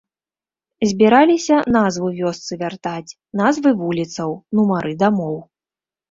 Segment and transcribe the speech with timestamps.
[0.91, 4.29] Збіраліся назву вёсцы вяртаць, назвы вуліцаў,
[4.61, 5.37] нумары дамоў.